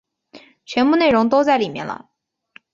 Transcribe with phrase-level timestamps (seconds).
[0.65, 2.09] 全部内容都在里面了